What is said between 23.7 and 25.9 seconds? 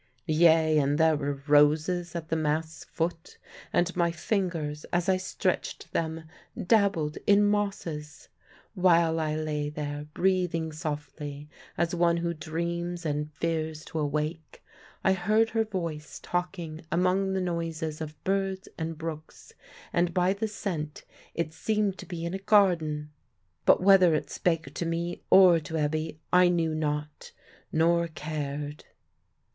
whether it spake to me or to